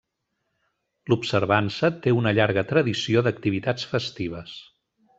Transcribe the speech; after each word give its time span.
L'observança 1.13 1.91
té 2.07 2.15
una 2.21 2.33
llarga 2.39 2.65
tradició 2.73 3.25
d'activitats 3.29 3.87
festives. 3.95 4.61